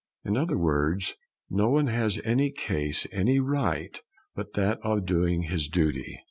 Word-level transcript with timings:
In 0.25 0.35
other 0.35 0.57
words, 0.57 1.13
no 1.47 1.69
one 1.69 1.85
has 1.85 2.17
in 2.17 2.25
any 2.25 2.49
case 2.51 3.05
any 3.11 3.37
Right 3.39 4.01
but 4.33 4.53
that 4.53 4.79
of 4.81 5.05
doing 5.05 5.43
his 5.43 5.67
Duty. 5.69 6.19